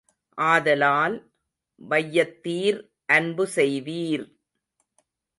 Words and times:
ஆதலால், 0.37 1.15
வையத்தீர் 1.81 2.79
அன்பு 3.09 3.45
செய்வீர்! 3.55 4.25